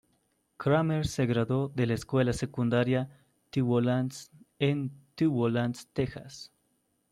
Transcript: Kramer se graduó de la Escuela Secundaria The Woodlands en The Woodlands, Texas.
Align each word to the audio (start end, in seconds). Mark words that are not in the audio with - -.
Kramer 0.57 1.05
se 1.05 1.27
graduó 1.27 1.69
de 1.69 1.85
la 1.85 1.93
Escuela 1.93 2.33
Secundaria 2.33 3.07
The 3.51 3.61
Woodlands 3.61 4.31
en 4.57 4.89
The 5.13 5.27
Woodlands, 5.27 5.89
Texas. 5.93 6.51